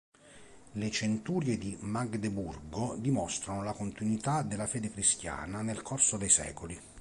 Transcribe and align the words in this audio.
Le 0.71 0.89
"Centurie 0.91 1.59
di 1.59 1.77
Magdeburgo" 1.81 2.95
dimostrano 2.97 3.61
la 3.61 3.73
continuità 3.73 4.41
della 4.41 4.65
fede 4.65 4.89
cristiana 4.89 5.61
nel 5.61 5.83
corso 5.83 6.17
dei 6.17 6.29
secoli. 6.29 6.75